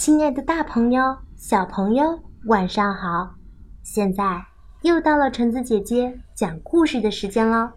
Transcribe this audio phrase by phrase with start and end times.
[0.00, 3.34] 亲爱的，大朋友、小朋友，晚上好！
[3.82, 4.46] 现在
[4.80, 7.72] 又到了橙子姐姐讲故事的时间喽。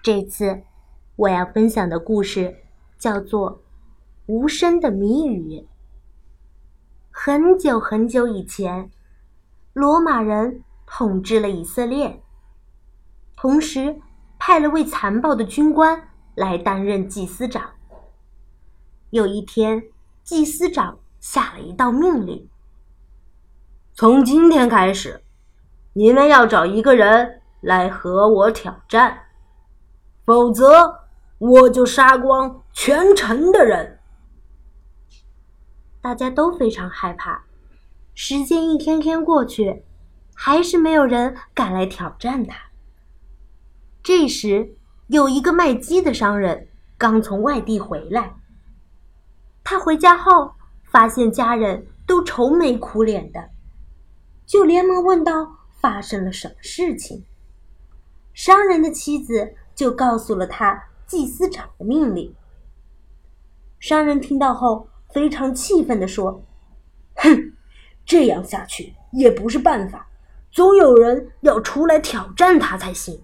[0.00, 0.62] 这次
[1.16, 2.54] 我要分享的故事
[3.00, 3.50] 叫做
[4.26, 5.58] 《无声的谜语》。
[7.10, 8.88] 很久很久以前，
[9.72, 12.22] 罗马人统治了以色列，
[13.36, 14.00] 同时
[14.38, 16.00] 派了位残暴的军官
[16.36, 17.70] 来担任祭司长。
[19.10, 19.82] 有一天，
[20.22, 21.00] 祭司长。
[21.24, 22.50] 下了一道命令：
[23.94, 25.24] 从今天开始，
[25.94, 29.20] 你们要找一个人来和我挑战，
[30.26, 31.06] 否则
[31.38, 33.98] 我就杀光全城的人。
[36.02, 37.46] 大家都非常害怕。
[38.14, 39.82] 时间一天天过去，
[40.34, 42.54] 还是没有人敢来挑战他。
[44.02, 46.68] 这时，有一个卖鸡的商人
[46.98, 48.34] 刚从外地回来，
[49.64, 50.53] 他回家后。
[50.94, 53.50] 发现家人都愁眉苦脸的，
[54.46, 57.24] 就连忙问道：“发生了什么事情？”
[58.32, 62.32] 商人的妻子就告诉了他祭司长的命令。
[63.80, 66.44] 商人听到后非常气愤地说
[67.18, 67.52] ：“哼，
[68.06, 70.08] 这样下去也不是办法，
[70.52, 73.20] 总有人要出来挑战他才行。”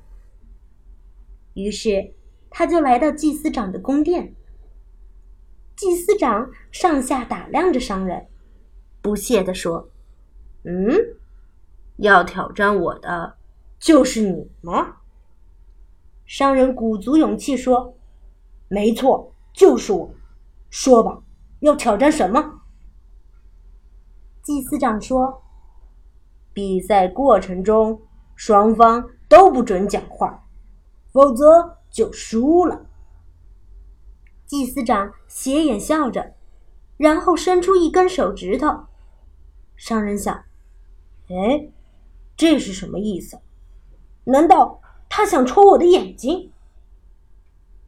[1.55, 2.15] 于是
[2.51, 4.35] 他就来到祭司长的宫殿。
[5.81, 8.27] 祭司长上下打量着商人，
[9.01, 9.89] 不屑地说
[10.63, 10.95] ：“嗯，
[11.97, 13.39] 要挑战我的
[13.79, 14.97] 就是你吗？”
[16.29, 17.95] 商人鼓足勇气说
[18.69, 20.15] ：“没错，就是我。
[20.69, 21.23] 说吧，
[21.61, 22.61] 要挑战什么？”
[24.45, 25.43] 祭司长说
[26.53, 28.03] ：“比赛过程中
[28.37, 30.45] 双方都不准讲话，
[31.11, 32.85] 否则就输了。”
[34.51, 36.35] 祭司长斜眼笑着，
[36.97, 38.87] 然后伸出一根手指头。
[39.77, 40.43] 商人想
[41.31, 41.69] ：“哎，
[42.37, 43.39] 这是什么意思？
[44.25, 46.51] 难道他想戳我的眼睛？”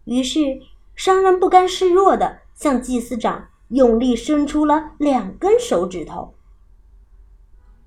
[0.07, 0.61] 于是，
[0.95, 6.33] 商人不甘示弱的向祭司长用力伸出了两根手指头。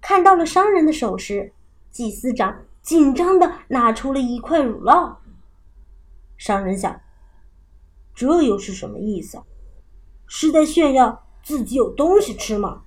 [0.01, 1.53] 看到了商人的手势，
[1.91, 5.15] 祭司长紧张的拿出了一块乳酪。
[6.35, 6.99] 商人想。
[8.15, 9.43] 这又是什么意思？
[10.25, 12.83] 是在炫耀自己有东西吃吗？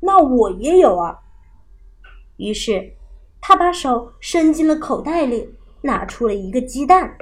[0.00, 1.18] 那我也有啊。
[2.38, 2.94] 于是，
[3.40, 7.18] 他把手伸进了口袋里，拿出了一个鸡蛋。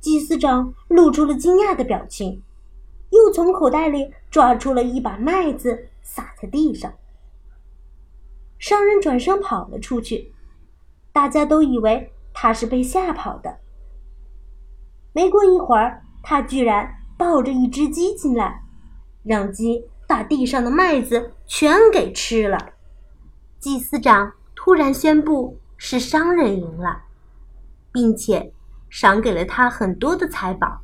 [0.00, 2.42] 祭司长露出了惊讶的表情，
[3.10, 6.92] 又从口袋里抓出了一把麦子，撒在地上。
[8.58, 10.34] 商人转身跑了出去，
[11.12, 13.58] 大家都以为他是被吓跑的。
[15.14, 18.62] 没过一会儿，他居然抱着一只鸡进来，
[19.22, 22.58] 让鸡把地上的麦子全给吃了。
[23.58, 27.02] 祭司长突然宣布是商人赢了，
[27.92, 28.52] 并且
[28.88, 30.80] 赏给了他很多的财宝。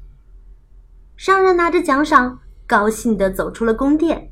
[1.16, 4.30] 商人拿着奖赏，高兴地走出了宫殿。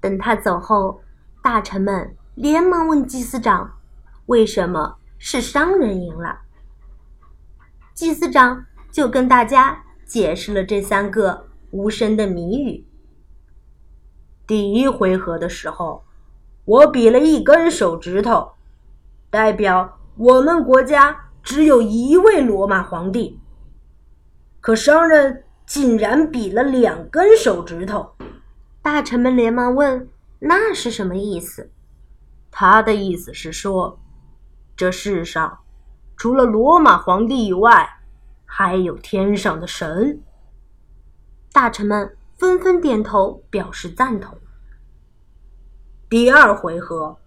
[0.00, 1.02] 等他走后，
[1.42, 3.78] 大臣们连忙问祭司长
[4.26, 6.40] ：“为什么是商人赢了？”
[7.94, 8.64] 祭司长。
[8.90, 12.84] 就跟大家解释了这三个无声的谜语。
[14.46, 16.02] 第一回合的时候，
[16.64, 18.52] 我比了一根手指头，
[19.30, 23.38] 代表我们国家只有一位罗马皇帝。
[24.60, 28.14] 可商人竟然比了两根手指头，
[28.82, 30.08] 大臣们连忙问
[30.40, 31.70] ：“那是什么意思？”
[32.50, 34.00] 他的意思是说，
[34.76, 35.60] 这世上
[36.16, 37.88] 除了罗马皇帝以外。
[38.62, 40.20] 还有天上的神，
[41.50, 44.38] 大臣们纷纷点头表示赞同。
[46.10, 47.18] 第二回合，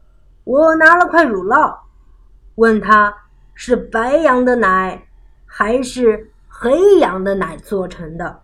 [0.44, 1.80] 我拿了块乳酪，
[2.54, 3.18] 问他
[3.56, 5.08] 是白羊的奶
[5.44, 8.44] 还是黑羊的奶做成的。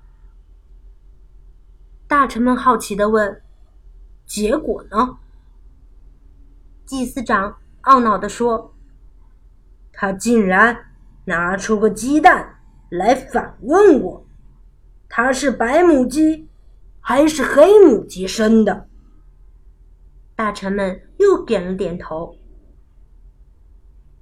[2.07, 3.43] 大臣们好奇的问
[4.25, 5.19] ：“结果呢？”
[6.87, 8.73] 祭司长懊恼的说
[9.93, 10.87] ：“他竟然
[11.25, 12.55] 拿出个鸡蛋。”
[12.89, 14.25] 来反问我，
[15.07, 16.49] 它是白母鸡
[16.99, 18.87] 还是黑母鸡生的？
[20.35, 22.35] 大臣们又点了点头。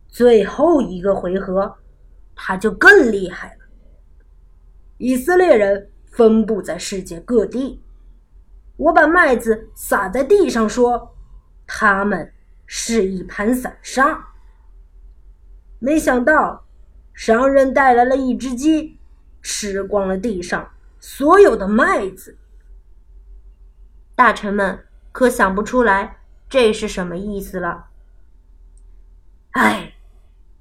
[0.08, 1.78] 最后一个回合，
[2.36, 3.66] 他就更厉害了。
[4.98, 7.84] 以色列人分布在世界各地，
[8.76, 11.16] 我把麦子撒在地上，说
[11.66, 12.34] 他们
[12.66, 14.28] 是一盘散沙。
[15.80, 16.67] 没想到。
[17.18, 19.00] 商人带来了一只鸡，
[19.42, 22.38] 吃光了地上所有的麦子。
[24.14, 27.88] 大臣们可想不出来这是什么意思了。
[29.54, 29.96] 哎，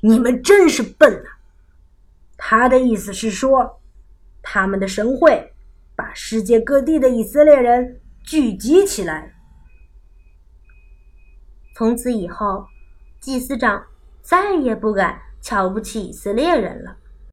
[0.01, 1.37] 你们真是笨啊！
[2.39, 3.83] 他的意思是说，
[4.41, 5.53] 他们的神会
[5.95, 9.35] 把世界各地的以色列人聚集起来。
[11.75, 12.67] 从此以后，
[13.21, 13.85] 祭司长
[14.23, 16.97] 再也不敢瞧不起以色列人了。